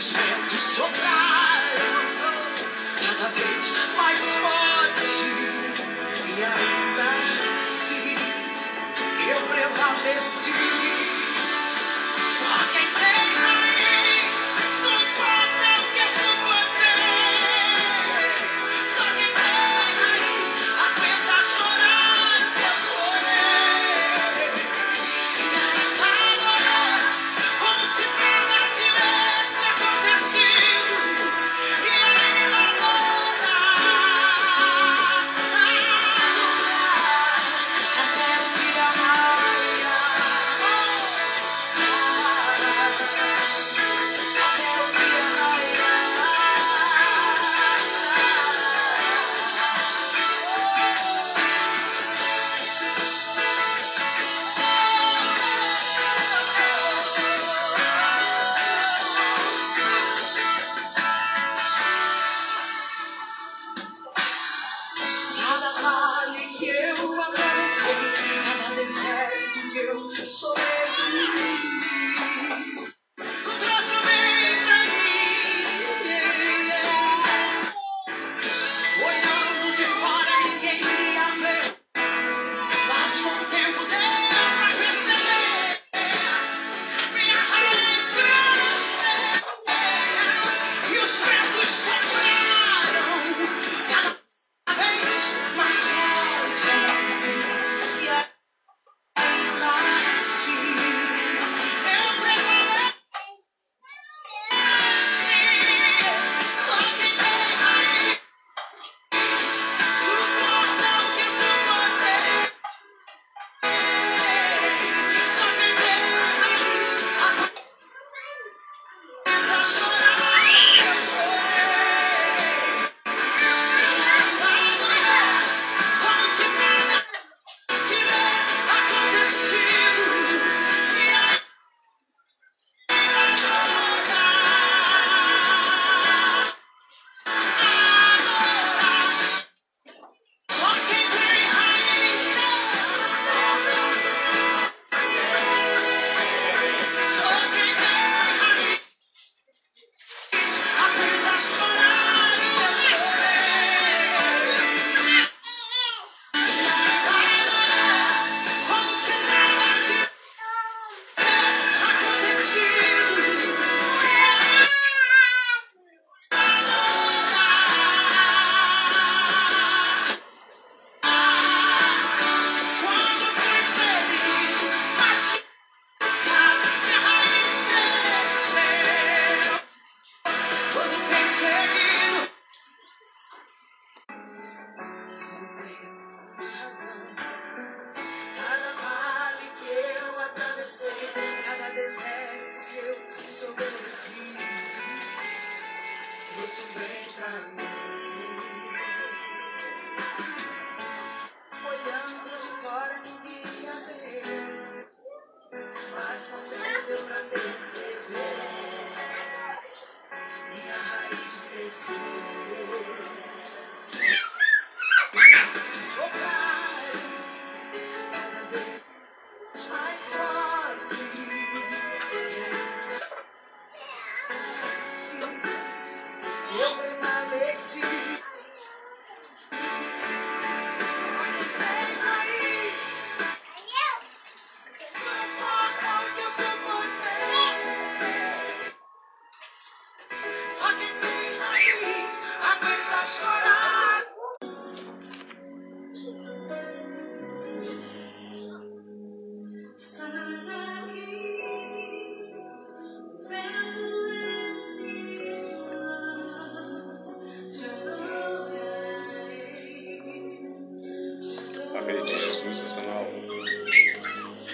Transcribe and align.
Os 0.00 0.12
ventos 0.12 0.62
sopraram 0.62 1.92
cada 2.96 3.28
vez 3.34 3.74
mais 3.98 4.18
forte 4.18 5.26
e 6.26 6.42
ainda 6.42 7.04
assim 7.34 8.14
eu 9.28 9.40
prevaleci. 9.46 11.09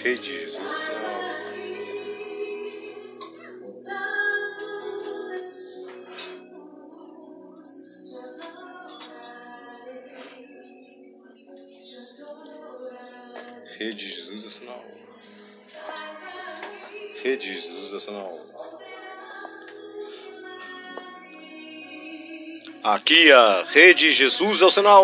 Rede 0.07 0.39
Jesus 0.39 0.55
o 0.55 0.79
sinal. 0.79 1.25
Rede 13.75 14.09
Jesus 14.13 14.43
é 14.43 14.47
o 14.47 14.49
sinal. 14.49 14.85
Rede 17.21 17.47
Jesus 17.53 17.91
é 17.91 17.95
o 17.95 17.99
sinal. 17.99 18.39
Aqui 22.81 23.31
a 23.33 23.63
Rede 23.65 24.11
Jesus 24.13 24.61
é 24.61 24.65
o 24.65 24.71
sinal. 24.71 25.03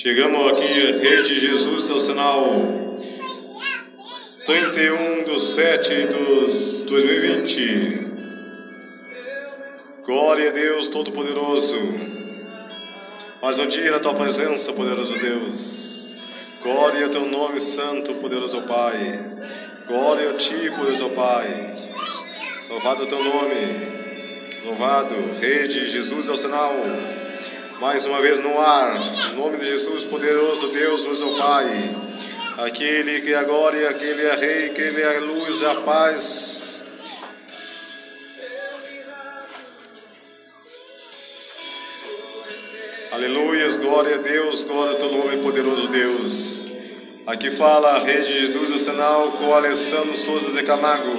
Chegamos 0.00 0.52
aqui, 0.52 0.92
Rede 0.92 1.40
Jesus, 1.40 1.90
é 1.90 1.92
o 1.92 1.98
sinal 1.98 2.54
31 4.46 5.24
do 5.24 5.40
7 5.40 5.88
de 5.88 6.84
2020. 6.84 8.06
Glória 10.06 10.50
a 10.50 10.52
Deus 10.52 10.86
Todo-Poderoso. 10.86 11.80
Mais 13.42 13.58
um 13.58 13.66
dia 13.66 13.90
na 13.90 13.98
tua 13.98 14.14
presença, 14.14 14.72
poderoso 14.72 15.18
Deus. 15.18 16.14
Glória 16.62 17.06
ao 17.06 17.10
teu 17.10 17.26
nome 17.26 17.60
santo, 17.60 18.14
poderoso 18.14 18.62
Pai. 18.68 19.20
Glória 19.88 20.30
a 20.30 20.34
ti, 20.34 20.70
poderoso 20.76 21.10
Pai. 21.10 21.74
Louvado 22.68 23.02
o 23.02 23.06
teu 23.08 23.24
nome. 23.24 23.98
Louvado, 24.64 25.16
Rede 25.40 25.86
Jesus 25.86 26.28
é 26.28 26.30
o 26.30 26.36
sinal. 26.36 26.72
Mais 27.80 28.04
uma 28.06 28.20
vez 28.20 28.38
no 28.38 28.58
ar, 28.58 28.96
em 29.30 29.36
nome 29.36 29.56
de 29.56 29.66
Jesus, 29.66 30.02
poderoso 30.04 30.66
Deus, 30.68 31.04
nosso 31.04 31.38
Pai, 31.38 31.96
aquele 32.58 33.20
que 33.20 33.32
é 33.32 33.36
agora 33.36 33.76
e 33.76 33.86
aquele 33.86 34.26
é 34.26 34.34
Rei, 34.34 34.66
aquele 34.70 35.00
é 35.00 35.16
a 35.16 35.20
luz, 35.20 35.62
a 35.62 35.74
paz. 35.82 36.82
Aleluias, 43.12 43.76
glória 43.76 44.16
a 44.16 44.18
Deus, 44.18 44.64
glória 44.64 44.92
ao 44.92 44.98
teu 44.98 45.12
nome, 45.12 45.36
poderoso 45.38 45.86
Deus. 45.88 46.66
Aqui 47.26 47.50
fala 47.50 47.98
Rede 47.98 48.40
Jesus 48.40 48.70
Nacional 48.70 49.32
com 49.32 49.54
Alessandro 49.54 50.16
Souza 50.16 50.50
de 50.50 50.64
Camargo. 50.64 51.16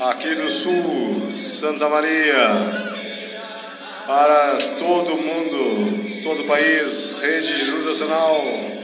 Aqui 0.00 0.34
do 0.34 0.50
Sul, 0.50 1.32
Santa 1.36 1.88
Maria 1.88 2.89
para 4.10 4.58
todo 4.76 5.16
mundo, 5.16 6.22
todo 6.24 6.42
o 6.42 6.46
país, 6.46 7.12
Rede 7.20 7.46
Jesus 7.46 7.84
Nacional. 7.84 8.79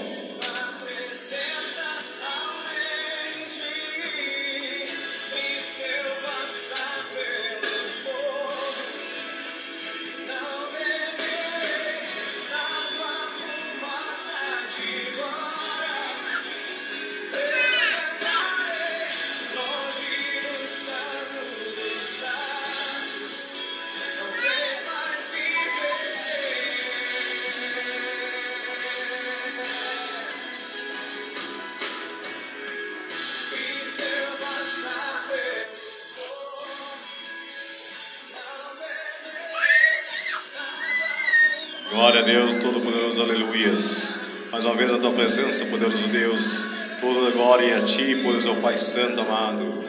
Deus, 42.26 42.56
Todo-Poderoso, 42.56 43.22
aleluias. 43.22 44.18
Mais 44.50 44.64
uma 44.64 44.74
vez 44.74 44.90
a 44.90 44.98
tua 44.98 45.12
presença, 45.12 45.64
poderoso 45.66 46.08
Deus. 46.08 46.66
Toda 47.00 47.30
glória 47.30 47.78
a 47.78 47.82
ti, 47.82 48.16
poderoso 48.16 48.52
Pai 48.56 48.76
Santo 48.76 49.20
amado. 49.20 49.84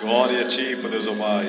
Glória 0.00 0.42
a 0.42 0.44
ti, 0.44 0.76
poderoso 0.80 1.12
Pai. 1.16 1.44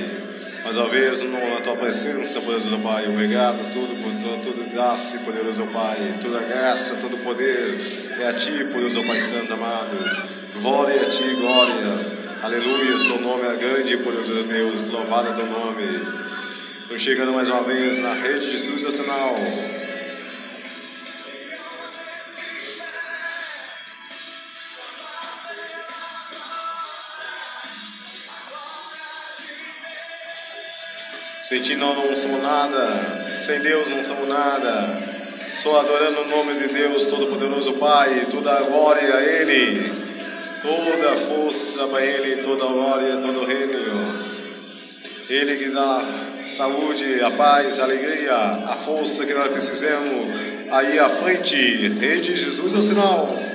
Mais 0.63 0.75
uma 0.75 0.89
vez 0.89 1.21
na 1.21 1.61
tua 1.63 1.75
presença, 1.75 2.41
poderoso 2.41 2.79
Pai. 2.79 3.05
Obrigado 3.07 3.59
tudo 3.71 3.93
por 4.01 4.11
toda 4.43 4.69
graça, 4.73 5.19
poderoso 5.19 5.67
Pai. 5.67 5.97
Toda 6.23 6.39
graça, 6.39 6.95
todo 6.95 7.15
poder 7.23 7.79
é 8.19 8.27
a 8.27 8.33
ti, 8.33 8.65
poderoso 8.73 9.03
Pai 9.05 9.19
Santo 9.19 9.53
amado. 9.53 10.27
Glória 10.59 10.99
a 10.99 11.05
ti, 11.11 11.35
glória. 11.35 12.17
Aleluia, 12.41 12.97
teu 13.05 13.21
nome 13.21 13.45
é 13.45 13.55
grande, 13.55 13.97
poderoso 13.97 14.43
Deus. 14.45 14.87
Louvado 14.87 15.29
é 15.29 15.33
teu 15.33 15.45
nome. 15.45 15.83
Estou 16.81 16.97
chegando 16.97 17.33
mais 17.33 17.47
uma 17.47 17.61
vez 17.61 17.99
na 17.99 18.13
Rede 18.15 18.49
Jesus 18.49 18.81
Nacional. 18.81 19.35
Sem 31.47 31.61
ti 31.61 31.77
não, 31.77 31.95
não 31.95 32.13
somos 32.13 32.43
nada, 32.43 33.25
sem 33.29 33.61
Deus 33.61 33.87
não 33.87 34.03
somos 34.03 34.27
nada. 34.27 34.99
Só 35.49 35.79
adorando 35.79 36.23
o 36.23 36.27
nome 36.27 36.55
de 36.55 36.67
Deus 36.67 37.05
Todo-Poderoso 37.05 37.71
Pai, 37.75 38.27
toda 38.29 38.51
a 38.51 38.61
glória 38.63 39.15
a 39.15 39.23
Ele, 39.23 39.89
toda 40.61 41.13
a 41.13 41.15
força 41.15 41.87
para 41.87 42.03
Ele, 42.03 42.43
toda 42.43 42.65
a 42.65 42.67
glória, 42.67 43.15
todo 43.21 43.43
o 43.43 43.45
reino. 43.45 44.19
Ele 45.29 45.55
que 45.55 45.69
dá 45.69 46.03
saúde, 46.45 47.21
a 47.23 47.31
paz, 47.31 47.79
a 47.79 47.83
alegria, 47.85 48.35
a 48.35 48.75
força 48.83 49.25
que 49.25 49.33
nós 49.33 49.49
precisamos 49.49 50.35
aí 50.69 50.99
à 50.99 51.07
frente. 51.07 51.55
Rede 51.97 52.35
Jesus 52.35 52.75
é 52.75 52.77
o 52.77 52.83
sinal. 52.83 53.46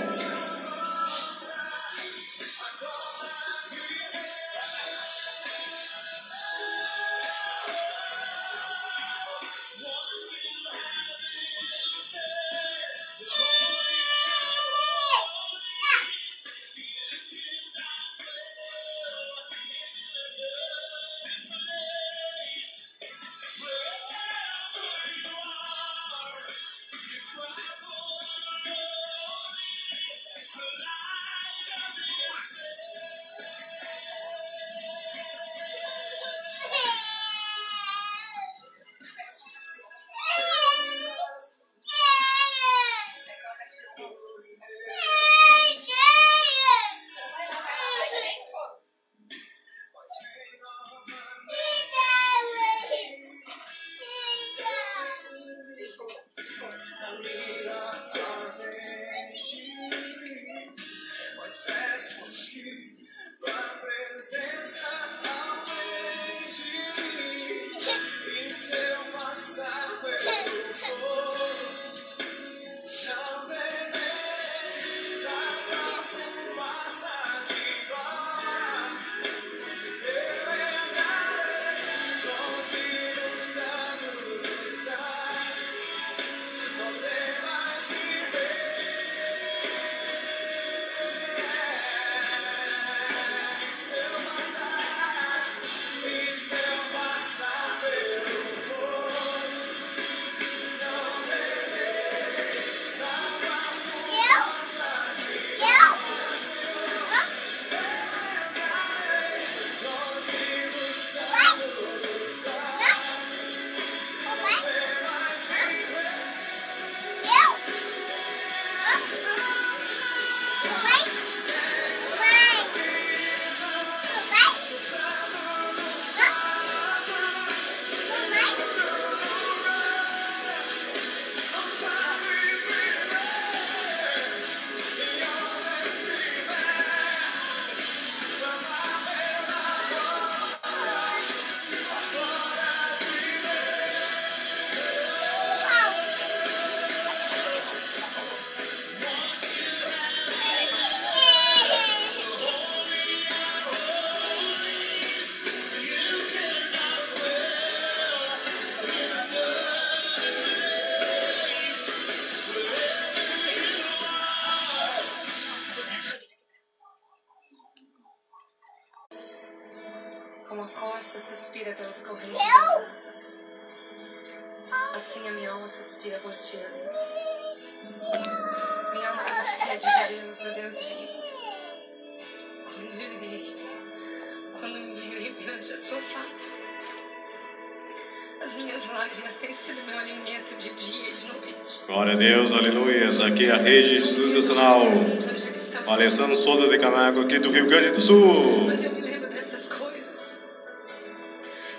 Aqui 193.43 193.51
a 193.51 193.57
rede 193.57 193.97
está 194.39 194.79
o? 194.79 195.93
Alessandro 195.93 196.37
Souza 196.37 196.69
de 196.69 196.79
Camargo, 196.79 197.23
aqui 197.23 197.41
do 197.41 197.51
Rio 197.51 197.67
Grande 197.67 197.91
do 197.91 198.01
Sul. 198.01 198.67
Mas 198.69 198.85
eu 198.85 198.93
me 198.93 199.01
lembro 199.01 199.29
dessas 199.29 199.69
coisas. 199.69 200.41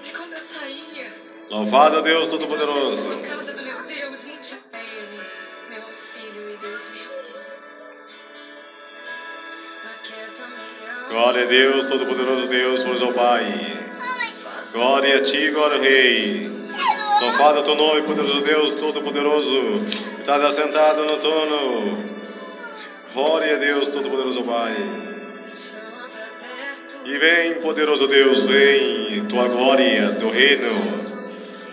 De 0.03 0.11
quando 0.11 0.33
eu 0.33 0.39
saía. 0.39 1.13
Louvado 1.49 1.99
a 1.99 2.01
Deus 2.01 2.27
Por 2.27 2.39
Todo-Poderoso. 2.39 3.17
causa 3.19 3.53
do 3.53 3.63
meu 3.63 3.81
Deus, 3.83 4.25
muito 4.25 4.59
Ele, 4.73 5.21
meu 5.69 5.83
auxílio 5.83 6.53
e 6.53 6.57
Deus 6.57 6.91
meu. 6.91 7.11
Aquieta 9.85 10.47
minha 10.47 10.93
alma, 10.95 11.09
Glória 11.09 11.43
a 11.43 11.47
Deus, 11.47 11.85
Todo-Poderoso 11.85 12.47
Deus, 12.47 12.83
por 12.83 13.03
ao 13.03 13.13
Pai. 13.13 13.79
Glória 14.73 15.17
a 15.17 15.21
Ti, 15.21 15.51
glória 15.51 15.77
ao 15.77 15.81
Rei. 15.81 16.51
Louvado 17.21 17.59
é 17.59 17.61
o 17.61 17.63
Teu 17.63 17.75
nome, 17.75 18.01
poderoso 18.01 18.41
Deus, 18.41 18.73
Todo-Poderoso. 18.73 20.12
Estás 20.23 20.41
assentado 20.41 21.03
no 21.03 21.17
trono. 21.17 22.01
Glória 23.13 23.55
a 23.55 23.59
Deus, 23.59 23.89
Todo-Poderoso 23.89 24.41
Pai. 24.43 24.73
E 27.03 27.17
vem, 27.17 27.55
poderoso 27.55 28.07
Deus, 28.07 28.41
vem, 28.43 29.25
Tua 29.25 29.49
glória, 29.49 30.13
Teu 30.13 30.29
reino, 30.29 30.71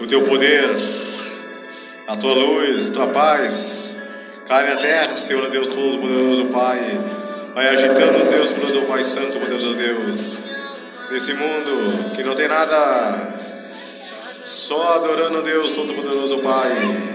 o 0.00 0.04
Teu 0.04 0.22
poder, 0.22 0.68
a 2.08 2.16
Tua 2.16 2.34
luz, 2.34 2.90
Tua 2.90 3.06
paz. 3.06 3.96
Cai 4.48 4.68
na 4.68 4.80
terra, 4.80 5.16
Senhor 5.16 5.48
Deus 5.48 5.68
Todo-Poderoso 5.68 6.46
Pai. 6.46 6.80
Vai 7.54 7.68
agitando, 7.68 8.28
Deus, 8.32 8.50
poderoso 8.50 8.82
Pai 8.86 9.04
Santo, 9.04 9.38
poderoso 9.38 9.74
Deus. 9.74 10.44
Nesse 11.12 11.34
mundo 11.34 12.16
que 12.16 12.24
não 12.24 12.34
tem 12.34 12.48
nada, 12.48 13.32
só 14.42 14.94
adorando 14.94 15.40
Deus 15.40 15.70
Todo-Poderoso 15.70 16.38
Pai. 16.38 17.09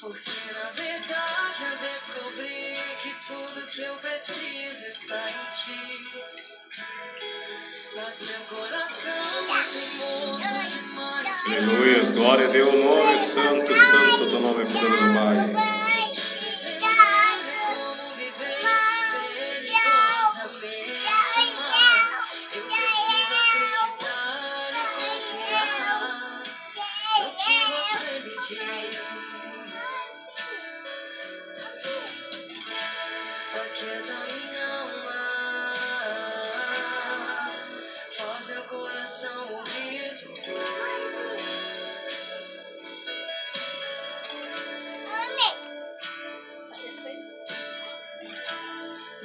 Porque 0.00 0.52
na 0.52 0.70
verdade 0.70 1.62
eu 1.62 1.78
descobri 1.78 2.76
que 3.00 3.14
tudo 3.28 3.66
que 3.68 3.82
eu 3.82 3.94
preciso 3.98 4.84
está 4.84 5.30
em 5.30 5.44
ti. 5.50 6.10
Mas 7.94 8.20
meu 8.22 8.40
coração 8.58 9.12
é. 9.56 11.54
Aleluia, 11.54 12.02
glória 12.14 12.48
a 12.48 12.50
Deus, 12.50 12.74
nome 12.74 13.20
santo, 13.20 13.76
santo, 13.76 14.30
Teu 14.30 14.40
nome, 14.40 14.64
poderoso 14.64 15.14
Pai. 15.14 15.83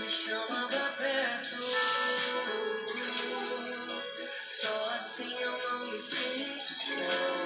Chama 0.10 0.68
pra 0.68 0.92
perto. 0.98 1.62
Só 4.44 4.90
assim 4.96 5.32
eu 5.40 5.52
não 5.52 5.92
me 5.92 5.98
sinto 6.00 6.74
só. 6.74 7.39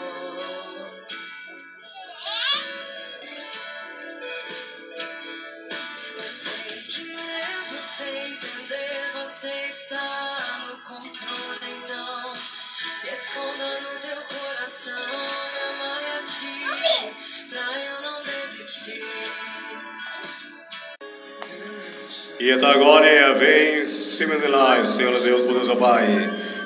E 22.44 22.52
a 22.52 22.58
tua 22.58 22.74
glória 22.74 23.36
vem 23.36 23.86
cima 23.86 24.36
de 24.36 24.50
nós, 24.50 24.86
Senhor 24.90 25.18
Deus, 25.18 25.46
poderoso 25.46 25.78
Pai. 25.78 26.06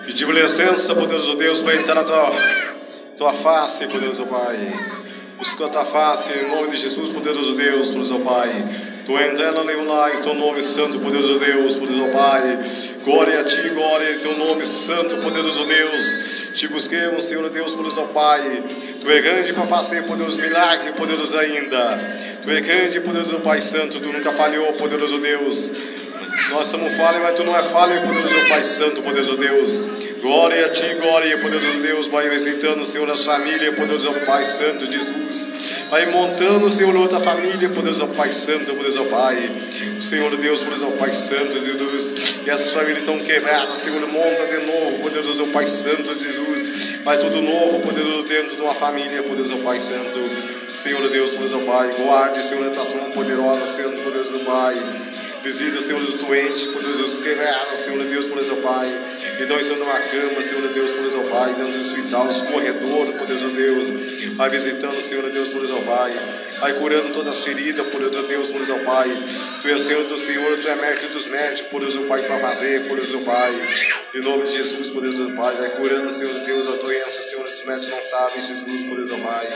Pedimos 0.07 0.33
licença, 0.33 0.95
poderoso 0.95 1.35
Deus, 1.35 1.61
para 1.61 1.75
entrar 1.75 1.93
na 1.93 2.03
tua, 2.03 2.33
tua 3.15 3.33
face, 3.33 3.85
poderoso 3.85 4.25
Pai. 4.25 4.73
Buscando 5.37 5.67
a 5.67 5.71
tua 5.73 5.85
face, 5.85 6.33
em 6.33 6.49
nome 6.49 6.71
de 6.71 6.77
Jesus, 6.77 7.11
poderoso 7.11 7.53
Deus, 7.53 7.89
poderoso 7.89 8.19
Pai. 8.21 8.49
Tu 9.05 9.19
entrando 9.19 9.69
em 9.69 10.21
teu 10.23 10.33
nome 10.33 10.63
santo, 10.63 10.97
poderoso 10.97 11.37
Deus, 11.37 11.75
poderoso 11.75 12.11
Pai. 12.11 12.41
Glória 13.05 13.39
a 13.39 13.43
ti, 13.43 13.69
glória 13.69 14.15
em 14.15 14.19
teu 14.19 14.35
nome 14.35 14.65
santo, 14.65 15.15
poderoso 15.17 15.63
Deus. 15.63 16.36
Te 16.57 16.67
busquemos, 16.67 17.25
Senhor 17.25 17.47
Deus, 17.51 17.75
poderoso 17.75 18.07
Pai. 18.07 18.63
Tu 18.99 19.11
é 19.11 19.21
grande 19.21 19.53
para 19.53 19.67
fazer, 19.67 20.01
poderoso 20.07 20.41
milagre, 20.41 20.91
poderoso 20.93 21.37
ainda. 21.37 21.99
Tu 22.43 22.49
é 22.49 22.61
grande, 22.61 22.99
poderoso 22.99 23.39
Pai 23.41 23.61
Santo, 23.61 23.99
tu 23.99 24.11
nunca 24.11 24.31
falhou, 24.31 24.73
poderoso 24.73 25.19
Deus. 25.19 25.71
Nós 26.49 26.67
somos 26.67 26.95
falhos, 26.95 27.21
mas 27.21 27.35
tu 27.35 27.43
não 27.43 27.55
é 27.55 27.61
falho, 27.61 28.01
poderoso 28.01 28.33
Pai 28.49 28.63
Santo, 28.63 29.03
poderoso 29.03 29.37
Deus. 29.37 30.06
Glória 30.21 30.65
a 30.65 30.69
ti, 30.69 30.87
glória, 30.95 31.37
poderoso 31.37 31.79
Deus. 31.79 32.07
Vai 32.07 32.29
visitando, 32.29 32.83
Senhor, 32.85 33.09
a 33.09 33.15
família, 33.15 33.71
poderoso 33.73 34.13
Pai 34.25 34.43
Santo, 34.45 34.91
Jesus. 34.91 35.49
Vai 35.89 36.07
montando, 36.07 36.69
Senhor, 36.71 36.95
outra 36.95 37.19
família, 37.19 37.69
poderoso 37.69 38.07
Pai 38.07 38.31
Santo, 38.31 38.73
poderoso 38.73 39.05
Pai. 39.05 39.51
Senhor 40.01 40.35
Deus, 40.35 40.61
poderoso 40.61 40.97
Pai 40.97 41.13
Santo, 41.13 41.59
Jesus. 41.63 42.35
E 42.45 42.49
essas 42.49 42.71
famílias 42.71 42.99
estão 42.99 43.19
quebradas, 43.19 43.79
Senhor, 43.79 44.01
monta 44.07 44.45
de 44.45 44.65
novo, 44.65 44.99
poderoso 45.03 45.45
Pai 45.47 45.67
Santo, 45.67 46.17
Jesus. 46.19 46.95
Faz 47.03 47.19
tudo 47.19 47.41
novo, 47.41 47.79
poderoso, 47.81 48.27
dentro 48.27 48.55
de 48.55 48.61
uma 48.61 48.73
família, 48.73 49.21
poderoso 49.21 49.57
Pai 49.57 49.79
Santo. 49.79 50.19
Senhor 50.75 51.07
Deus, 51.09 51.31
poderoso 51.31 51.59
Pai, 51.65 51.91
guarde, 51.93 52.43
Senhor, 52.43 52.67
a 52.67 52.71
tua 52.71 52.85
mão 52.95 53.11
poderosa, 53.11 53.65
Senhor, 53.67 53.93
poderoso 53.93 54.39
Pai. 54.39 54.75
Visita, 55.47 55.79
Senhor, 55.79 56.01
os 56.01 56.15
doentes, 56.15 56.65
poderoso 56.65 56.97
Deus, 56.97 57.19
quebrados, 57.19 57.79
Senhor 57.79 58.03
Deus, 58.03 58.27
poderoso 58.27 58.57
Pai. 58.57 58.91
Então, 59.39 59.57
estão 59.57 59.77
numa 59.77 59.97
cama, 59.97 60.41
Senhor 60.41 60.67
Deus, 60.73 60.91
poderoso 60.91 61.21
Pai, 61.29 61.53
dentro 61.53 61.71
do 61.71 61.79
hospital, 61.79 62.27
os 62.27 62.41
corredores, 62.41 63.13
poderoso 63.15 63.55
Deus. 63.55 63.87
Vai 64.35 64.49
visitando, 64.49 65.01
Senhor 65.01 65.31
Deus, 65.31 65.47
poderoso 65.47 65.81
Pai. 65.83 66.13
Vai 66.59 66.73
curando 66.73 67.13
todas 67.13 67.37
as 67.37 67.45
feridas, 67.45 67.87
poderoso 67.87 68.27
Deus, 68.27 68.51
poderoso 68.51 68.83
Pai. 68.83 69.09
Tu 69.61 69.69
és 69.69 69.83
Senhor 69.83 70.03
do 70.03 70.17
Senhor, 70.17 70.57
Tu 70.57 70.67
é 70.67 70.75
médico 70.75 71.13
dos 71.13 71.27
médicos, 71.27 71.71
poderoso 71.71 72.01
Pai, 72.01 72.23
para 72.23 72.39
fazer, 72.39 72.85
poderoso 72.89 73.19
Pai. 73.19 73.53
Em 74.15 74.19
nome 74.19 74.47
de 74.47 74.51
Jesus, 74.51 74.89
poderoso 74.89 75.31
Pai, 75.31 75.55
vai 75.55 75.69
curando, 75.69 76.11
Senhor 76.11 76.33
Deus, 76.39 76.67
as 76.67 76.77
doenças, 76.79 77.23
Senhor, 77.23 77.45
os 77.45 77.63
médicos 77.63 77.89
não 77.89 78.03
sabem, 78.03 78.41
Jesus, 78.41 78.85
poderoso 78.89 79.17
Pai. 79.19 79.47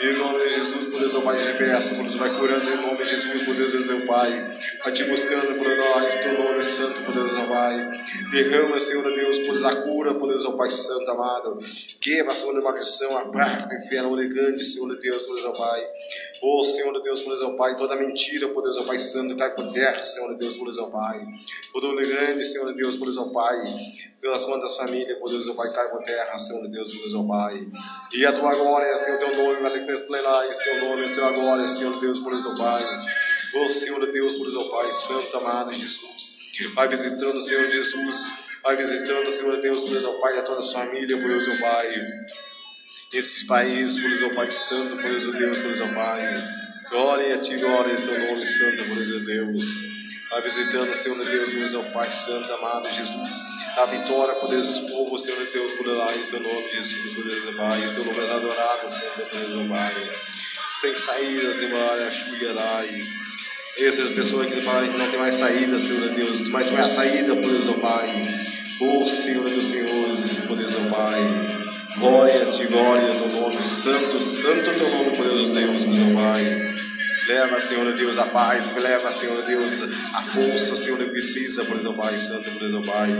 Em 0.00 0.12
nome 0.14 0.42
de 0.42 0.54
Jesus, 0.54 0.90
poderoso 0.90 1.22
Pai, 1.22 1.36
te 1.38 1.56
peço, 1.56 1.94
poderoso, 1.94 2.18
vai 2.18 2.30
curando 2.30 2.68
em 2.68 2.76
nome 2.76 3.04
de 3.04 3.10
Jesus, 3.10 3.42
poderoso 3.42 3.86
meu 3.86 4.00
Pai. 4.06 4.58
Vai 4.82 4.92
te 4.92 5.04
buscando 5.20 5.58
por 5.58 5.76
nós, 5.76 6.14
teu 6.14 6.42
nome 6.42 6.62
santo, 6.62 7.02
poderoso 7.02 7.42
Pai. 7.46 8.04
Derrama, 8.30 8.80
Senhor 8.80 9.04
Deus, 9.04 9.38
poderoso 9.40 9.66
a 9.66 9.76
cura, 9.76 10.14
poderoso 10.14 10.52
Pai 10.56 10.70
Santo, 10.70 11.10
amado. 11.10 11.58
Queima, 12.00 12.32
Senhor, 12.32 12.56
a 12.56 12.62
maldição, 12.62 13.18
a 13.18 13.28
praga, 13.28 13.76
inferno, 13.76 14.12
oligante, 14.12 14.64
Senhor 14.64 14.98
Deus, 14.98 15.24
poderoso 15.24 15.58
Pai. 15.58 15.86
Oh, 16.42 16.64
Senhor 16.64 17.02
Deus, 17.02 17.20
poderoso 17.20 17.54
Pai, 17.56 17.76
toda 17.76 17.96
mentira, 17.96 18.48
poderoso 18.48 18.84
Pai 18.84 18.98
Santo, 18.98 19.36
cai 19.36 19.54
por 19.54 19.70
terra, 19.72 20.02
Senhor 20.04 20.34
Deus, 20.36 20.56
poderoso 20.56 20.90
Pai. 20.90 21.22
Todo 21.70 21.94
grande, 21.96 22.42
Senhor 22.42 22.74
Deus, 22.74 22.96
poderoso 22.96 23.30
Pai. 23.30 23.62
Pelas 24.22 24.44
quantas 24.44 24.74
famílias, 24.76 25.18
poderoso 25.18 25.54
Pai, 25.54 25.70
cai 25.70 25.88
por 25.90 26.02
terra, 26.02 26.38
Senhor 26.38 26.66
Deus, 26.66 26.94
poderoso 26.94 27.28
Pai. 27.28 27.60
E 28.14 28.24
a 28.24 28.32
tua 28.32 28.54
glória, 28.54 28.96
Senhor, 28.96 29.18
teu 29.18 29.36
nome, 29.36 29.60
manifestarás, 29.60 30.56
teu 30.58 30.80
nome, 30.80 31.12
Senhor, 31.12 31.28
a 31.28 31.32
glória, 31.32 31.68
Senhor 31.68 32.00
Deus, 32.00 32.18
poderoso 32.18 32.56
Pai. 32.56 32.84
Oh, 33.54 33.68
Senhor 33.68 34.12
Deus, 34.12 34.36
poderoso 34.36 34.70
Pai, 34.70 34.92
Santo, 34.92 35.36
amado 35.36 35.74
Jesus. 35.74 36.36
Vai 36.74 36.88
visitando, 36.88 37.40
Senhor 37.40 37.70
Jesus, 37.70 38.30
Vai 38.62 38.76
visitando, 38.76 39.30
Senhor 39.30 39.60
Deus, 39.60 39.84
por 39.84 39.96
ó 39.96 40.20
Pai, 40.20 40.38
a 40.38 40.42
toda 40.42 40.58
a 40.58 40.62
sua 40.62 40.80
família, 40.80 41.16
por 41.16 41.30
ó 41.30 41.60
Pai. 41.60 41.88
Esses 43.12 43.42
países, 43.44 44.00
por 44.00 44.10
Deus, 44.10 44.32
ó 44.32 44.34
Pai 44.34 44.50
Santo, 44.50 44.96
por 44.96 45.02
Deus, 45.04 45.26
ó 45.26 45.30
Deus, 45.30 45.58
por 45.58 45.66
Deus, 45.66 45.80
ó 45.80 45.94
Pai. 45.94 46.44
Glória 46.90 47.34
a 47.36 47.38
Ti, 47.38 47.56
glória 47.56 47.94
a 47.94 48.00
Teu 48.00 48.18
nome 48.18 48.44
santo, 48.44 48.84
por 48.84 48.96
Deus, 48.96 49.22
ó 49.22 49.24
Deus. 49.24 49.64
Vai 50.30 50.42
visitando, 50.42 50.94
Senhor 50.94 51.24
Deus, 51.24 51.50
por 51.50 51.58
Deus, 51.58 51.74
ó 51.74 51.82
Pai 51.92 52.10
Santo, 52.10 52.52
amado 52.52 52.90
Jesus 52.90 53.50
a 53.76 53.84
vitória, 53.86 54.34
por 54.34 54.50
Deus, 54.50 54.78
povo, 54.80 55.18
Senhor 55.18 55.38
Deus, 55.52 55.74
por 55.74 55.86
lá, 55.86 56.14
em 56.14 56.22
teu 56.24 56.40
nome, 56.40 56.68
Jesus, 56.70 57.14
por 57.14 57.24
Deus, 57.24 57.56
Pai, 57.56 57.80
teu 57.94 58.04
nome 58.04 58.20
és 58.20 58.30
adorado, 58.30 58.88
Senhor 58.90 59.46
Deus, 59.46 59.68
Pai. 59.68 59.94
Sem 60.70 60.96
saída, 60.96 61.54
tem 61.54 61.72
uma 61.72 61.92
área, 61.92 62.10
chuia 62.10 62.52
lá, 62.52 62.84
e 62.84 63.06
essas 63.76 64.10
pessoas 64.10 64.46
que 64.46 64.60
falam 64.60 64.88
que 64.88 64.96
não 64.96 65.10
tem 65.10 65.18
mais 65.18 65.34
saída, 65.34 65.78
Senhor 65.78 66.08
Deus, 66.10 66.48
mas 66.48 66.68
tu 66.68 66.76
é 66.76 66.80
a 66.80 66.88
saída, 66.88 67.34
por 67.34 67.50
Deus, 67.50 67.66
Pai. 67.76 68.22
Ô 68.80 69.04
Senhor 69.04 69.50
dos 69.50 69.66
Senhores, 69.66 70.20
por 70.46 70.56
Deus, 70.56 70.72
Pai. 70.90 71.20
Glória 71.98 72.46
ti, 72.46 72.66
glória 72.66 73.14
teu 73.14 73.28
nome, 73.28 73.62
santo, 73.62 74.20
santo 74.20 74.70
teu 74.74 74.88
nome, 74.88 75.16
Deus, 75.16 75.48
Deus, 75.50 75.84
meu 75.84 76.14
Pai. 76.14 76.69
Leva, 77.26 77.60
Senhor 77.60 77.92
Deus, 77.94 78.18
a 78.18 78.24
paz. 78.24 78.72
Leva, 78.74 79.10
Senhor 79.10 79.42
Deus, 79.42 79.82
a 79.82 80.22
força, 80.22 80.76
Senhor, 80.76 80.98
que 80.98 81.06
precisa, 81.06 81.64
por 81.64 81.78
Deus, 81.78 81.94
Pai 81.94 82.16
Santo, 82.16 82.50
por 82.50 82.68
Deus, 82.68 82.86
Pai. 82.86 83.10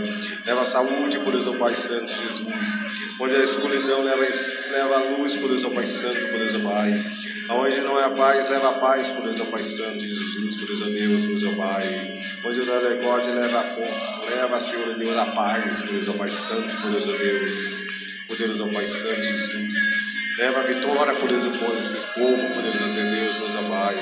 Leva 0.47 0.61
a 0.63 0.65
saúde, 0.65 1.19
por 1.19 1.33
Deus, 1.33 1.57
Pai 1.57 1.75
Santo, 1.75 2.13
Jesus. 2.13 2.81
Onde 3.19 3.37
a 3.37 3.43
escuridão 3.43 4.03
leva, 4.03 4.27
leva 4.71 4.95
a 4.95 5.17
luz, 5.17 5.37
por 5.37 5.49
Deus, 5.49 5.65
Pai 5.75 5.87
Santo, 5.87 6.27
por 6.29 6.39
Deus, 6.39 6.63
Pai. 6.63 7.05
Onde 7.51 7.81
não 7.81 8.01
é 8.01 8.05
a 8.05 8.11
paz, 8.11 8.49
leva 8.49 8.71
a 8.71 8.73
paz, 8.75 9.11
por 9.11 9.23
Deus, 9.33 9.49
Pai 9.49 9.63
Santo, 9.63 10.01
Jesus, 10.01 10.57
por 10.57 10.67
Deus, 10.67 10.81
Deus, 10.81 11.25
por 11.25 11.39
Deus, 11.39 11.57
Pai. 11.57 12.23
Onde 12.45 12.59
não 12.61 12.75
é 12.75 12.77
alegória, 12.79 13.35
leva 13.35 13.61
a 13.61 13.65
força. 13.65 14.31
Leva, 14.31 14.61
Senhor 14.61 14.95
Deus, 14.95 15.19
a 15.19 15.27
paz, 15.27 15.83
por 15.83 15.93
Deus, 15.93 16.17
Pai 16.17 16.31
Santo, 16.31 16.77
por 16.81 16.91
Deus, 16.91 17.05
Deus. 17.05 17.83
Por 18.29 18.37
Deus, 18.37 18.59
Pai 18.73 18.87
Santo, 18.87 19.23
Jesus. 19.23 20.10
Leva 20.41 20.61
a 20.61 20.63
vitória, 20.63 21.15
por 21.17 21.29
Deus, 21.29 21.45
por 21.59 21.77
esse 21.77 21.97
povo, 22.15 22.55
por 22.55 22.63
Deus, 22.63 22.79
de 22.79 23.11
Deus, 23.15 23.37
Deus 23.37 23.69
Pai. 23.69 23.95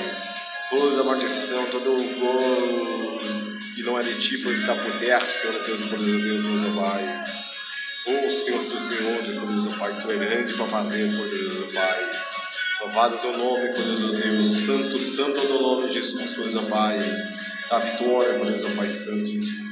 Toda 0.69 1.03
maldição, 1.03 1.65
todo 1.65 1.91
o 1.91 3.19
que 3.75 3.83
não 3.83 3.99
é 3.99 4.03
de 4.03 4.17
ti, 4.21 4.37
pois 4.37 4.57
está 4.57 4.73
por 4.73 4.89
terra, 4.99 5.29
Senhor 5.29 5.61
Deus, 5.65 5.81
por 5.81 5.99
Deus, 5.99 6.23
Deus, 6.23 6.43
Deus 6.43 6.75
Pai. 6.77 7.25
Oh, 8.07 8.31
Senhor 8.31 8.63
do 8.63 8.79
Senhor, 8.79 9.17
por 9.17 9.47
Deus, 9.47 9.65
Pai, 9.75 9.93
Tu 10.01 10.11
é 10.11 10.15
grande 10.15 10.53
para 10.53 10.65
fazer, 10.67 11.13
por 11.13 11.27
Deus, 11.27 11.73
Pai. 11.73 12.09
Louvado 12.83 13.15
o 13.15 13.19
teu 13.19 13.37
nome, 13.37 13.67
por 13.73 13.83
Deus, 13.83 13.99
Deus. 13.99 14.63
Santo, 14.63 14.97
santo 14.97 15.37
é 15.39 15.43
o 15.43 15.45
teu 15.47 15.61
nome, 15.61 15.91
Jesus, 15.91 16.35
por 16.35 16.49
Deus, 16.49 16.65
Pai. 16.69 16.99
A 17.69 17.79
vitória, 17.79 18.35
por 18.35 18.45
Deus, 18.47 18.63
Pai 18.75 18.87
Santo, 18.87 19.25
Jesus. 19.25 19.68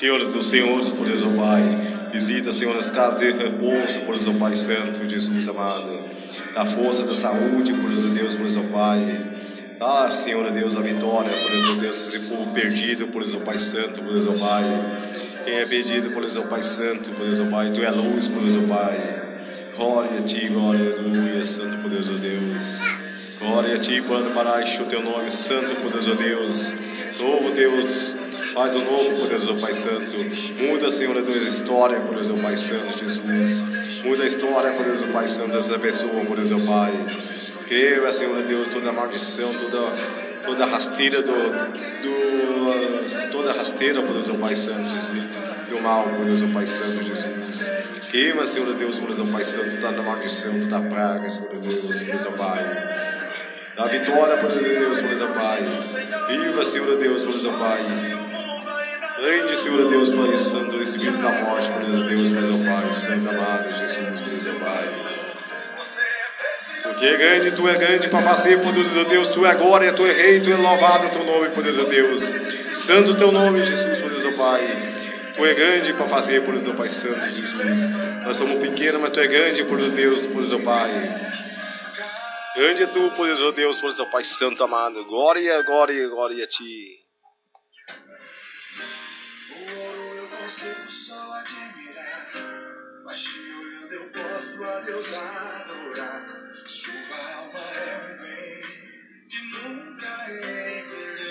Senhor 0.00 0.32
dos 0.32 0.46
Senhores, 0.46 0.88
por 0.88 1.06
Deus, 1.06 1.22
oh 1.22 1.36
Pai. 1.38 2.10
Visita, 2.10 2.50
Senhor, 2.50 2.74
as 2.74 2.90
casas 2.90 3.20
de 3.20 3.32
repouso, 3.32 4.00
por 4.06 4.16
Deus, 4.16 4.34
oh 4.34 4.38
Pai 4.40 4.54
Santo, 4.54 5.06
Jesus 5.06 5.46
amado. 5.46 6.00
Da 6.54 6.64
força 6.64 7.02
da 7.02 7.14
saúde, 7.14 7.74
por 7.74 7.90
Deus, 7.90 8.34
por 8.34 8.44
Deus, 8.46 8.56
oh 8.56 8.72
Pai. 8.72 9.20
Ah, 9.78 10.08
Senhor 10.08 10.50
Deus, 10.52 10.74
a 10.74 10.80
vitória, 10.80 11.30
por 11.30 11.50
Deus, 11.50 11.68
oh 11.68 11.80
Deus, 11.82 12.14
esse 12.14 12.30
povo 12.30 12.50
perdido, 12.54 13.08
por 13.08 13.22
Deus, 13.22 13.34
oh 13.34 13.40
Pai 13.40 13.58
Santo, 13.58 14.00
por 14.00 14.14
Deus, 14.14 14.26
oh 14.26 14.42
Pai. 14.42 14.64
Quem 15.44 15.56
é 15.56 15.66
perdido, 15.66 16.10
por 16.12 16.22
Deus, 16.22 16.36
oh 16.36 16.44
Pai 16.44 16.62
Santo, 16.62 17.10
por 17.10 17.26
Deus, 17.26 17.38
oh 17.38 17.50
Pai. 17.50 17.70
Tu 17.70 17.84
é 17.84 17.90
luz, 17.90 18.26
por 18.26 18.42
Deus, 18.42 18.56
oh 18.56 18.68
Pai. 18.68 18.98
Glória 19.76 20.18
a 20.18 20.22
Ti, 20.22 20.48
glória, 20.48 20.94
aleluia, 20.98 21.44
Santo, 21.44 21.76
por 21.82 21.90
Deus, 21.90 22.08
oh 22.08 22.16
Deus. 22.16 22.94
Glória 23.38 23.74
a 23.76 23.78
Ti, 23.78 24.02
quando 24.08 24.32
paraste 24.32 24.80
o 24.80 24.86
Teu 24.86 25.02
nome, 25.02 25.30
Santo, 25.30 25.74
por 25.74 25.92
Deus, 25.92 26.06
oh 26.08 26.14
Deus. 26.14 26.76
Novo 27.20 27.50
Deus, 27.50 28.16
Faz 28.60 28.74
o 28.74 28.78
novo, 28.80 29.16
por 29.16 29.26
Deus, 29.26 29.48
oh 29.48 29.54
Pai 29.54 29.72
Santo. 29.72 30.12
Muda, 30.58 30.90
Senhor, 30.90 31.16
a 31.16 31.22
tua 31.22 31.34
história, 31.34 31.98
por 31.98 32.14
Deus, 32.14 32.28
oh 32.28 32.34
Pai 32.34 32.54
Santo, 32.58 32.92
Jesus. 32.92 33.64
Muda 34.04 34.22
a 34.22 34.26
história, 34.26 34.72
por 34.72 34.84
Deus, 34.84 35.00
oh 35.00 35.10
Pai 35.10 35.26
Santo, 35.26 35.52
dessa 35.52 35.78
pessoa, 35.78 36.22
por 36.26 36.36
Deus, 36.36 36.50
oh 36.50 36.60
Pai. 36.66 36.92
Queira, 37.66 38.12
Senhor 38.12 38.42
Deus, 38.42 38.68
toda 38.68 38.92
maldição, 38.92 39.50
toda, 39.54 39.90
toda 40.44 40.66
rasteira 40.66 41.22
do, 41.22 41.32
do. 41.32 43.30
toda 43.32 43.54
rasteira, 43.54 44.02
Deus, 44.02 44.28
oh 44.28 44.34
Pai 44.34 44.54
Santo, 44.54 44.90
Jesus. 44.90 45.24
Do 45.70 45.80
mal, 45.80 46.04
por 46.10 46.26
Deus, 46.26 46.42
oh 46.42 46.48
Pai 46.48 46.66
Santo, 46.66 47.02
Jesus. 47.02 47.72
Queima, 48.10 48.44
Senhor 48.44 48.74
Deus, 48.74 48.98
por 48.98 49.06
Deus, 49.06 49.20
oh 49.20 49.32
Pai 49.32 49.42
Santo, 49.42 49.80
toda 49.80 50.02
maldição, 50.02 50.60
toda 50.60 50.82
praga, 50.82 51.30
Senhor 51.30 51.48
Deus, 51.56 51.80
por 51.80 51.96
Deus, 51.96 52.26
oh 52.26 52.32
Pai. 52.32 52.62
A 53.78 53.86
vitória, 53.86 54.36
por 54.36 54.50
Deus, 54.50 55.00
por 55.00 55.08
Deus, 55.08 55.20
oh 55.22 55.32
Pai. 55.32 55.62
Viva, 56.28 56.62
Senhor 56.62 56.98
Deus, 56.98 57.22
por 57.22 57.32
Deus, 57.32 57.46
oh 57.46 57.52
Pai. 57.52 58.19
Grande, 59.20 59.56
Senhor 59.56 59.88
Deus, 59.90 60.08
Pai 60.08 60.38
Santo, 60.38 60.76
o 60.76 60.82
Espírito 60.82 61.18
da 61.18 61.30
morte, 61.42 61.70
por 61.70 61.82
Deus, 61.82 62.30
mas 62.30 62.48
ó 62.48 62.80
Pai, 62.80 62.92
Santo 62.92 63.28
amado, 63.28 63.76
Jesus, 63.76 64.44
Deus, 64.44 64.58
Pai. 64.58 65.06
Porque 66.82 67.04
é 67.04 67.16
grande, 67.18 67.50
Tu 67.54 67.68
é 67.68 67.74
grande 67.76 68.08
para 68.08 68.22
fazer, 68.22 68.58
por 68.60 68.72
Deus, 68.72 69.28
Tu 69.28 69.46
é 69.46 69.54
glória, 69.54 69.92
Tu 69.92 70.06
é 70.06 70.12
Rei, 70.12 70.40
Tu 70.40 70.50
é 70.50 70.56
louvado 70.56 71.10
Teu 71.10 71.22
nome, 71.22 71.50
por 71.50 71.62
Deus. 71.62 72.22
Santo 72.72 73.14
Teu 73.14 73.30
nome, 73.30 73.62
Jesus, 73.64 74.24
ó 74.24 74.32
Pai. 74.38 74.94
Tu 75.36 75.46
é 75.46 75.54
grande 75.54 75.92
para 75.92 76.06
fazer, 76.08 76.42
por 76.42 76.56
Deus, 76.56 76.74
Pai 76.74 76.88
Santo, 76.88 77.20
Jesus. 77.28 77.90
Nós 78.24 78.36
somos 78.38 78.58
pequenos, 78.58 79.02
mas 79.02 79.12
Tu 79.12 79.20
é 79.20 79.26
grande, 79.26 79.64
por 79.64 79.78
Deus, 79.78 80.26
por 80.28 80.46
Deus, 80.46 80.62
Pai. 80.62 80.90
Grande 82.56 82.84
é 82.84 82.86
Tu, 82.86 83.10
por 83.10 83.52
Deus, 83.52 84.00
ó 84.00 84.04
Pai 84.06 84.24
Santo 84.24 84.64
amado. 84.64 85.04
Glória, 85.04 85.60
glória, 85.62 86.08
glória 86.08 86.44
a 86.44 86.48
Ti. 86.48 87.00
Consigo 90.50 90.90
só 90.90 91.32
admirar, 91.34 92.32
mas 93.04 93.22
te 93.22 93.38
olhando 93.38 93.92
eu 93.92 94.04
posso 94.06 94.64
a 94.64 94.80
Deus 94.80 95.14
adorar. 95.14 96.26
Sua 96.66 96.94
alma 97.36 97.60
é 97.60 97.96
um 98.04 98.18
bem 98.20 98.60
que 99.28 99.40
nunca 99.52 100.26
envelhecerá. 100.28 101.28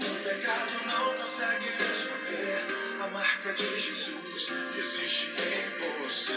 O 0.00 0.04
pecado 0.24 0.72
não 0.86 1.14
consegue 1.18 1.68
esconder 1.68 2.66
a 3.00 3.06
marca 3.06 3.52
de 3.52 3.80
Jesus 3.80 4.52
existe 4.76 5.30
em 5.30 5.70
você 5.78 6.34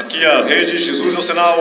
Aqui 0.00 0.24
a 0.24 0.42
rede 0.42 0.78
Jesus 0.78 1.14
é 1.14 1.18
o 1.18 1.22
sinal. 1.22 1.58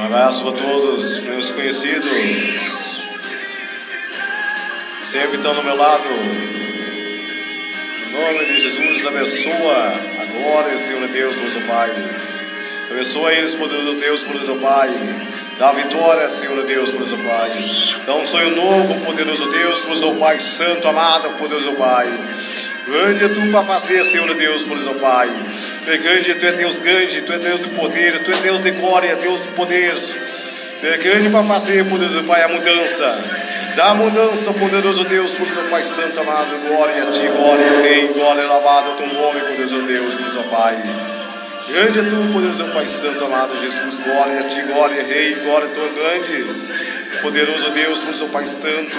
Um 0.00 0.06
abraço 0.06 0.42
para 0.42 0.52
todos 0.52 1.20
meus 1.20 1.50
conhecidos. 1.50 2.10
Sempre 5.02 5.36
estão 5.36 5.54
do 5.54 5.62
meu 5.62 5.76
lado. 5.76 6.04
Em 8.06 8.10
nome 8.10 8.46
de 8.46 8.60
Jesus, 8.60 9.04
abençoa 9.04 9.92
agora, 10.22 10.78
Senhor 10.78 11.06
Deus, 11.06 11.36
nosso 11.36 11.60
Pai. 11.66 11.90
Abençoa 12.90 13.34
eles, 13.34 13.54
poderoso 13.54 14.00
Deus, 14.00 14.24
poderoso 14.24 14.54
Pai. 14.54 14.88
Dá 15.58 15.72
vitória, 15.72 16.30
Senhor 16.30 16.62
Deus, 16.64 16.90
poderoso 16.90 17.18
Pai. 17.18 17.52
Dá 18.06 18.14
um 18.14 18.26
sonho 18.26 18.56
novo, 18.56 19.04
poderoso 19.04 19.50
Deus, 19.50 19.80
poderoso 19.80 20.14
Pai, 20.14 20.38
santo, 20.38 20.88
amado, 20.88 21.28
poderoso 21.36 21.72
Pai. 21.72 22.08
Grande 22.86 23.26
é 23.26 23.28
tu 23.28 23.52
para 23.52 23.64
fazer, 23.64 24.02
Senhor 24.02 24.34
Deus, 24.34 24.62
poderoso 24.62 24.94
Pai. 24.98 25.28
É 25.90 25.96
grande, 25.96 26.34
tu 26.34 26.46
é 26.46 26.52
Deus 26.52 26.78
grande, 26.78 27.20
tu 27.22 27.32
é 27.32 27.38
Deus 27.38 27.60
de 27.62 27.66
poder, 27.70 28.20
tu 28.20 28.30
é 28.30 28.36
Deus 28.36 28.62
de 28.62 28.70
glória, 28.70 29.16
Deus 29.16 29.42
de 29.42 29.48
poder. 29.48 29.92
É 30.84 30.96
grande 30.98 31.28
para 31.30 31.42
fazer, 31.42 31.84
poderoso 31.84 32.22
Pai, 32.22 32.44
a 32.44 32.48
mudança. 32.48 33.12
Da 33.74 33.92
mudança, 33.92 34.52
poderoso 34.52 35.02
Deus, 35.02 35.32
seu 35.32 35.64
Pai 35.68 35.82
Santo 35.82 36.20
amado, 36.20 36.46
glória 36.68 37.02
a 37.02 37.10
Ti, 37.10 37.26
glória 37.26 37.82
Rei, 37.82 38.06
glória 38.06 38.46
lavada 38.46 38.90
ao 38.90 38.94
Teu 38.94 39.08
nome, 39.08 39.40
poderoso 39.40 39.82
Deus, 39.82 40.32
seu 40.32 40.44
Pai. 40.44 40.80
Grande 41.68 41.98
é 41.98 42.02
Tu, 42.02 42.32
poderoso 42.32 42.64
Pai 42.66 42.86
Santo 42.86 43.24
amado, 43.24 43.52
Jesus, 43.60 43.98
glória 44.04 44.40
a 44.40 44.44
Ti, 44.44 44.62
glória 44.62 45.02
Rei, 45.02 45.34
glória 45.42 45.66
a 45.66 45.70
Tu, 45.70 45.90
grande. 45.96 47.20
Poderoso 47.20 47.68
Deus, 47.70 47.98
seu 48.16 48.28
Pai 48.28 48.46
Santo, 48.46 48.96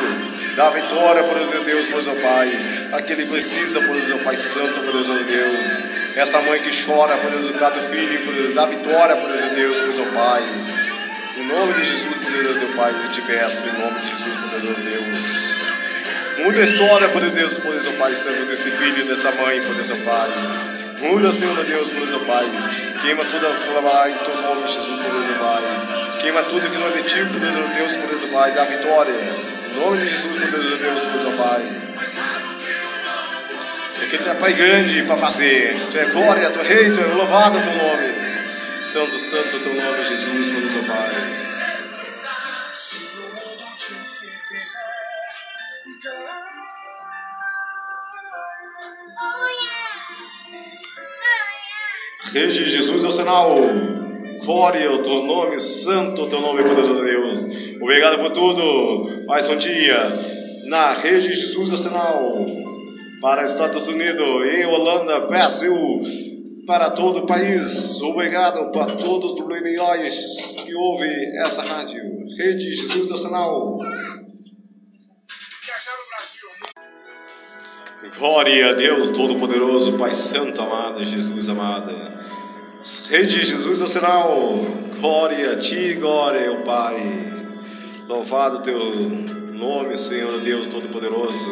dá 0.56 0.70
vitória, 0.70 1.24
poderoso 1.24 1.64
Deus, 1.64 1.86
por 1.88 2.02
seu 2.02 2.16
Pai. 2.16 2.52
Aquele 2.94 3.26
precisa, 3.26 3.82
poderoso 3.82 4.24
Pai 4.24 4.38
Santo, 4.38 4.80
poderoso 4.82 5.24
Deus. 5.24 5.84
Essa 6.16 6.42
mãe 6.42 6.60
que 6.62 6.72
chora, 6.86 7.16
poderoso 7.18 7.54
cada 7.54 7.82
filho, 7.82 8.26
poderoso, 8.26 8.54
dá 8.54 8.66
vitória, 8.66 9.16
poderoso 9.16 9.56
Deus, 9.56 9.78
por 9.78 9.94
seu 9.94 10.06
Pai. 10.08 10.44
Em 11.38 11.48
nome 11.48 11.74
de 11.74 11.86
Jesus, 11.86 12.14
poderoso 12.14 12.60
Deus, 12.60 12.76
Pai, 12.76 12.96
eu 13.04 13.12
te 13.12 13.22
peço, 13.22 13.66
em 13.66 13.80
nome 13.80 14.00
de 14.00 14.10
Jesus, 14.10 14.40
poderoso 14.40 14.82
Deus. 14.82 15.58
Muda 16.40 16.60
a 16.60 16.64
história, 16.64 17.10
poderoso 17.10 17.36
Deus, 17.36 17.58
poderoso 17.58 17.92
Pai 17.94 18.16
Santo, 18.16 18.46
desse 18.46 18.70
filho, 18.72 19.06
dessa 19.06 19.32
mãe, 19.32 19.62
poderoso 19.62 19.96
Pai. 20.04 20.30
Muda, 21.00 21.32
Senhor 21.32 21.64
Deus, 21.66 21.90
poderoso 21.90 22.20
Pai. 22.22 22.46
Queima 23.02 23.24
todas 23.26 23.52
as 23.52 23.64
palavras 23.64 24.16
em 24.16 24.24
teu 24.24 24.36
nome, 24.42 24.68
Jesus, 24.68 25.02
poderoso 25.02 25.34
Pai. 25.40 26.20
Queima 26.20 26.44
tudo 26.44 26.70
que 26.70 26.78
não 26.78 26.88
é 26.88 26.92
de 26.92 27.04
ti, 27.04 27.26
poderoso 27.26 27.74
Deus, 27.74 27.96
poderoso 27.96 28.28
Pai. 28.28 28.52
Dá 28.52 28.66
vitória. 28.66 29.61
Nome 29.76 29.98
de 29.98 30.08
Jesus, 30.08 30.34
poderoso 30.34 30.78
Deus, 30.78 31.06
poderoso 31.06 31.38
Pai. 31.38 31.64
Porque 33.98 34.18
tu 34.18 34.30
é 34.30 34.34
Pai 34.36 34.54
grande 34.54 35.04
para 35.04 35.18
fazer. 35.18 35.76
Tu 35.92 35.98
é 35.98 36.06
glória, 36.06 36.50
tu 36.50 36.60
é 36.60 36.64
rei, 36.64 36.92
tu 36.92 37.00
é 37.00 37.06
louvado 37.14 37.58
teu 37.60 37.76
nome. 37.76 38.14
Santo, 38.84 39.20
santo 39.20 39.60
teu 39.60 39.74
nome, 39.74 40.04
Jesus, 40.04 40.50
poderoso 40.50 40.84
Pai. 40.88 41.52
Rei 52.34 52.48
de 52.48 52.70
Jesus 52.70 53.04
é 53.04 53.08
o 53.08 53.12
sinal. 53.12 53.56
Glória 54.44 54.90
ao 54.90 55.00
teu 55.00 55.24
nome, 55.24 55.60
santo, 55.60 56.28
teu 56.28 56.40
nome, 56.42 56.64
poderoso 56.64 57.04
Deus. 57.46 57.82
Obrigado 57.82 58.18
por 58.20 58.32
tudo. 58.32 59.26
Mais 59.26 59.48
um 59.48 59.56
dia 59.56 59.98
na 60.66 60.94
rede 60.94 61.30
de 61.30 61.34
Jesus 61.34 61.72
o 61.72 61.78
sinal. 61.78 62.46
Para 63.22 63.44
Estados 63.44 63.88
Unidos, 63.88 64.54
em 64.54 64.66
Holanda, 64.66 65.20
Brasil, 65.22 66.02
para 66.66 66.90
todo 66.90 67.20
o 67.20 67.26
país. 67.28 68.02
Obrigado 68.02 68.72
para 68.72 68.96
todos 68.96 69.34
os 69.34 69.62
milhões 69.62 70.56
que 70.58 70.74
ouvem 70.74 71.38
essa 71.40 71.62
rádio. 71.62 72.02
Rede 72.38 72.74
Jesus 72.74 73.12
o 73.12 73.18
sinal. 73.18 73.78
Glória 78.18 78.70
a 78.70 78.74
Deus 78.74 79.10
Todo-Poderoso, 79.12 79.98
Pai 79.98 80.14
Santo 80.14 80.62
amado, 80.62 81.04
Jesus 81.06 81.50
amado. 81.50 81.92
Rei 83.10 83.28
de 83.28 83.44
Jesus 83.44 83.80
o 83.80 83.88
sinal. 83.88 84.58
Glória 85.00 85.54
a 85.54 85.60
Ti, 85.60 85.94
glória 85.94 86.50
ao 86.50 86.64
Pai. 86.64 86.98
Louvado 88.08 88.64
Teu 88.64 88.80
nome, 89.54 89.96
Senhor 89.96 90.40
Deus 90.40 90.66
Todo-Poderoso. 90.66 91.52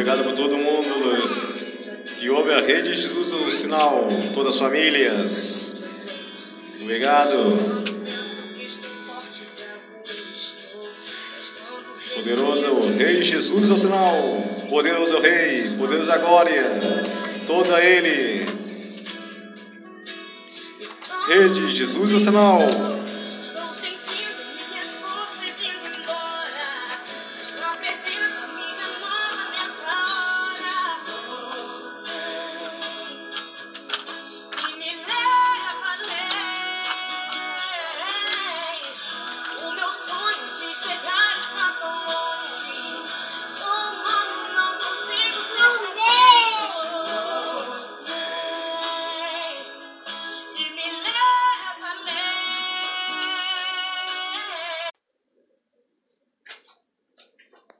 Obrigado 0.00 0.24
por 0.24 0.32
todo 0.32 0.56
mundo 0.56 1.14
Deus, 1.14 1.90
que 2.18 2.30
ouve 2.30 2.54
a 2.54 2.62
rede 2.62 2.94
de 2.94 3.02
Jesus 3.02 3.32
o 3.32 3.50
sinal, 3.50 4.08
todas 4.32 4.54
as 4.54 4.58
famílias. 4.58 5.84
Obrigado. 6.80 7.84
Poderoso 12.14 12.66
o 12.68 12.96
Rei 12.96 13.20
Jesus 13.20 13.68
é 13.68 13.72
o 13.74 13.76
sinal. 13.76 14.42
Poderoso 14.70 15.16
o 15.18 15.20
Rei, 15.20 15.76
poderoso 15.76 16.10
é 16.10 16.14
a 16.14 16.18
glória. 16.18 16.64
Toda 17.46 17.84
Ele. 17.84 18.46
Rei 21.28 21.48
de 21.50 21.70
Jesus 21.72 22.10
é 22.10 22.16
o 22.16 22.20
sinal. 22.20 22.60